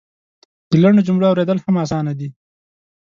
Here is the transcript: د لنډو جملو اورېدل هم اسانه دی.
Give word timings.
د 0.69 0.71
لنډو 0.83 1.05
جملو 1.07 1.29
اورېدل 1.29 1.57
هم 1.61 1.75
اسانه 1.83 2.13
دی. 2.19 2.29